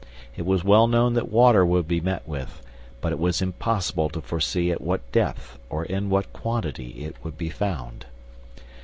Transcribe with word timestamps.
It 0.35 0.47
was 0.47 0.63
well 0.63 0.87
known 0.87 1.13
that 1.13 1.29
water 1.31 1.63
would 1.63 1.87
be 1.87 2.01
met 2.01 2.27
with, 2.27 2.63
but 3.01 3.11
it 3.11 3.19
was 3.19 3.39
impossible 3.39 4.09
to 4.09 4.21
foresee 4.21 4.71
at 4.71 4.81
what 4.81 5.11
depth 5.11 5.59
or 5.69 5.85
in 5.85 6.09
what 6.09 6.33
quantity 6.33 7.05
it 7.05 7.17
would 7.23 7.37
be 7.37 7.49
found. 7.51 8.07